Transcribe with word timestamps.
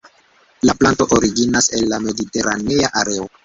La 0.67 0.73
planto 0.79 1.07
originas 1.19 1.69
el 1.79 1.87
la 1.95 2.03
mediteranea 2.09 2.93
areo. 3.05 3.33